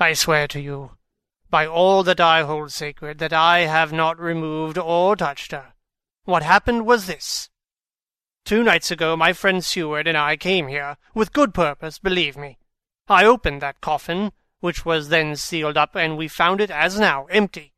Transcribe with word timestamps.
I 0.00 0.12
swear 0.12 0.46
to 0.48 0.60
you, 0.60 0.92
by 1.50 1.66
all 1.66 2.04
that 2.04 2.20
I 2.20 2.42
hold 2.42 2.72
sacred, 2.72 3.18
that 3.18 3.32
I 3.32 3.60
have 3.60 3.92
not 3.92 4.20
removed 4.20 4.78
or 4.78 5.16
touched 5.16 5.50
her. 5.50 5.74
What 6.24 6.44
happened 6.44 6.86
was 6.86 7.06
this. 7.06 7.50
Two 8.44 8.62
nights 8.62 8.90
ago 8.90 9.16
my 9.16 9.32
friend 9.32 9.64
Seward 9.64 10.06
and 10.06 10.16
I 10.16 10.36
came 10.36 10.68
here, 10.68 10.98
with 11.14 11.32
good 11.32 11.52
purpose, 11.52 11.98
believe 11.98 12.36
me. 12.36 12.58
I 13.08 13.24
opened 13.24 13.60
that 13.60 13.80
coffin, 13.80 14.32
which 14.60 14.84
was 14.84 15.08
then 15.08 15.34
sealed 15.34 15.76
up, 15.76 15.96
and 15.96 16.16
we 16.16 16.28
found 16.28 16.60
it 16.60 16.70
as 16.70 17.00
now 17.00 17.26
empty. 17.26 17.74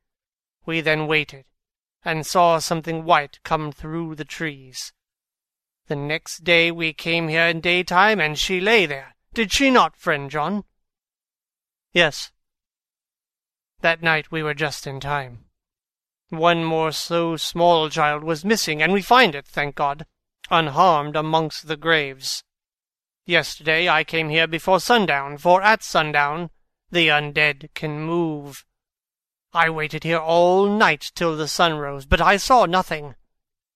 We 0.67 0.83
then 0.83 1.07
waited, 1.07 1.47
and 2.05 2.27
saw 2.27 2.59
something 2.59 3.05
white 3.05 3.39
come 3.45 3.73
through 3.73 4.17
the 4.17 4.25
trees. 4.25 4.93
The 5.87 5.97
next 5.97 6.45
day 6.45 6.71
we 6.71 6.93
came 6.93 7.29
here 7.29 7.47
in 7.47 7.61
daytime, 7.61 8.21
and 8.21 8.39
she 8.39 8.61
lay 8.61 8.85
there. 8.85 9.17
Did 9.33 9.53
she 9.53 9.71
not, 9.71 9.97
friend 9.97 10.31
John? 10.31 10.65
Yes. 11.93 12.31
That 13.81 14.03
night 14.03 14.31
we 14.31 14.43
were 14.43 14.55
just 14.55 14.87
in 14.87 15.01
time. 15.01 15.47
One 16.29 16.65
more 16.65 16.93
so 16.93 17.37
small 17.37 17.91
child 17.91 18.23
was 18.23 18.45
missing, 18.45 18.81
and 18.81 18.93
we 18.93 19.03
find 19.03 19.35
it, 19.35 19.47
thank 19.47 19.75
God, 19.75 20.07
unharmed 20.51 21.17
amongst 21.17 21.67
the 21.67 21.77
graves. 21.77 22.45
Yesterday 23.27 23.89
I 23.89 24.05
came 24.05 24.29
here 24.29 24.47
before 24.47 24.79
sundown, 24.79 25.39
for 25.39 25.63
at 25.63 25.83
sundown 25.83 26.51
the 26.91 27.09
undead 27.09 27.71
can 27.75 28.01
move. 28.01 28.65
I 29.53 29.71
waited 29.71 30.05
here 30.05 30.19
all 30.19 30.67
night 30.67 31.11
till 31.17 31.37
the 31.37 31.49
sun 31.49 31.75
rose, 31.75 32.07
but 32.07 32.21
I 32.21 32.37
saw 32.37 32.67
nothing. 32.67 33.17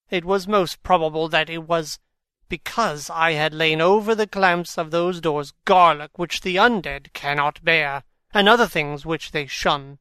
It 0.09 0.23
was 0.23 0.47
most 0.47 0.83
probable 0.83 1.27
that 1.29 1.49
it 1.49 1.67
was 1.67 1.99
because 2.47 3.09
I 3.09 3.31
had 3.31 3.53
lain 3.53 3.81
over 3.81 4.13
the 4.13 4.27
clamps 4.27 4.77
of 4.77 4.91
those 4.91 5.19
doors 5.19 5.53
garlic 5.65 6.17
which 6.17 6.41
the 6.41 6.57
undead 6.57 7.11
cannot 7.13 7.63
bear, 7.63 8.03
and 8.35 8.49
other 8.49 8.67
things 8.67 9.05
which 9.05 9.31
they 9.31 9.47
shun. 9.47 9.97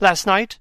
Last 0.00 0.26
night 0.26 0.58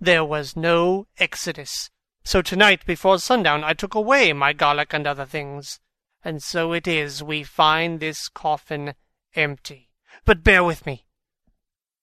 there 0.00 0.24
was 0.24 0.56
no 0.56 1.08
exodus, 1.18 1.90
so 2.22 2.40
tonight 2.42 2.86
before 2.86 3.18
sundown 3.18 3.64
I 3.64 3.74
took 3.74 3.94
away 3.94 4.32
my 4.32 4.52
garlic 4.52 4.94
and 4.94 5.04
other 5.04 5.26
things, 5.26 5.80
and 6.22 6.40
so 6.40 6.72
it 6.72 6.86
is 6.86 7.24
we 7.24 7.42
find 7.42 7.98
this 7.98 8.28
coffin 8.28 8.94
empty. 9.34 9.90
But 10.24 10.44
bear 10.44 10.62
with 10.62 10.86
me. 10.86 11.06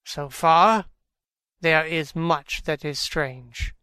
So 0.04 0.28
far 0.28 0.84
there 1.62 1.86
is 1.86 2.14
much 2.14 2.64
that 2.64 2.84
is 2.84 3.00
strange. 3.00 3.74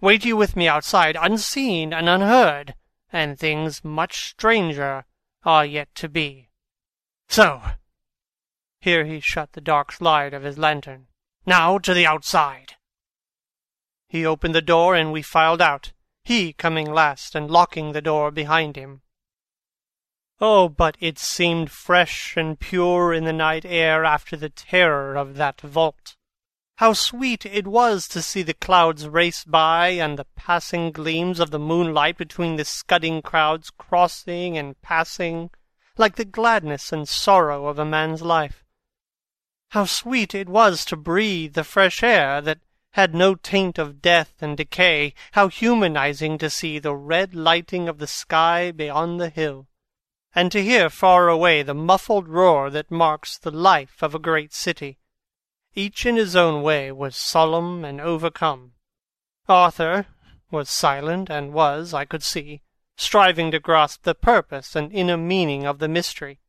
Wait 0.00 0.24
you 0.24 0.36
with 0.36 0.56
me 0.56 0.66
outside, 0.66 1.16
unseen 1.20 1.92
and 1.92 2.08
unheard, 2.08 2.74
and 3.12 3.38
things 3.38 3.84
much 3.84 4.30
stranger 4.30 5.04
are 5.44 5.66
yet 5.66 5.94
to 5.96 6.08
be. 6.08 6.48
So, 7.28 7.60
here 8.80 9.04
he 9.04 9.20
shut 9.20 9.52
the 9.52 9.60
dark 9.60 9.90
slide 9.92 10.32
of 10.32 10.42
his 10.42 10.58
lantern. 10.58 11.06
Now 11.44 11.78
to 11.78 11.94
the 11.94 12.06
outside. 12.06 12.74
He 14.08 14.24
opened 14.24 14.54
the 14.54 14.62
door, 14.62 14.94
and 14.94 15.12
we 15.12 15.22
filed 15.22 15.60
out, 15.60 15.92
he 16.24 16.52
coming 16.52 16.92
last 16.92 17.34
and 17.34 17.50
locking 17.50 17.92
the 17.92 18.00
door 18.00 18.30
behind 18.30 18.76
him. 18.76 19.02
Oh, 20.40 20.68
but 20.68 20.96
it 21.00 21.18
seemed 21.18 21.70
fresh 21.70 22.36
and 22.36 22.60
pure 22.60 23.14
in 23.14 23.24
the 23.24 23.32
night 23.32 23.64
air 23.64 24.04
after 24.04 24.36
the 24.36 24.50
terror 24.50 25.16
of 25.16 25.36
that 25.36 25.60
vault. 25.60 26.16
How 26.76 26.92
sweet 26.92 27.46
it 27.46 27.66
was 27.66 28.06
to 28.08 28.20
see 28.20 28.42
the 28.42 28.52
clouds 28.52 29.08
race 29.08 29.44
by, 29.44 29.88
and 29.88 30.18
the 30.18 30.26
passing 30.36 30.92
gleams 30.92 31.40
of 31.40 31.50
the 31.50 31.58
moonlight 31.58 32.18
between 32.18 32.56
the 32.56 32.66
scudding 32.66 33.22
crowds 33.22 33.70
crossing 33.70 34.58
and 34.58 34.80
passing, 34.82 35.50
like 35.96 36.16
the 36.16 36.26
gladness 36.26 36.92
and 36.92 37.08
sorrow 37.08 37.66
of 37.66 37.78
a 37.78 37.84
man's 37.86 38.20
life. 38.20 38.65
How 39.76 39.84
sweet 39.84 40.34
it 40.34 40.48
was 40.48 40.86
to 40.86 40.96
breathe 40.96 41.52
the 41.52 41.62
fresh 41.62 42.02
air 42.02 42.40
that 42.40 42.60
had 42.92 43.14
no 43.14 43.34
taint 43.34 43.78
of 43.78 44.00
death 44.00 44.32
and 44.40 44.56
decay, 44.56 45.12
how 45.32 45.48
humanizing 45.48 46.38
to 46.38 46.48
see 46.48 46.78
the 46.78 46.96
red 46.96 47.34
lighting 47.34 47.86
of 47.86 47.98
the 47.98 48.06
sky 48.06 48.70
beyond 48.70 49.20
the 49.20 49.28
hill, 49.28 49.68
and 50.34 50.50
to 50.50 50.64
hear 50.64 50.88
far 50.88 51.28
away 51.28 51.62
the 51.62 51.74
muffled 51.74 52.26
roar 52.26 52.70
that 52.70 52.90
marks 52.90 53.36
the 53.36 53.50
life 53.50 54.02
of 54.02 54.14
a 54.14 54.18
great 54.18 54.54
city 54.54 54.96
each 55.74 56.06
in 56.06 56.16
his 56.16 56.34
own 56.34 56.62
way 56.62 56.90
was 56.90 57.14
solemn 57.14 57.84
and 57.84 58.00
overcome. 58.00 58.72
Arthur 59.46 60.06
was 60.50 60.70
silent, 60.70 61.28
and 61.28 61.52
was, 61.52 61.92
I 61.92 62.06
could 62.06 62.22
see, 62.22 62.62
striving 62.96 63.50
to 63.50 63.60
grasp 63.60 64.04
the 64.04 64.14
purpose 64.14 64.74
and 64.74 64.90
inner 64.90 65.18
meaning 65.18 65.66
of 65.66 65.80
the 65.80 65.88
mystery. 65.88 66.40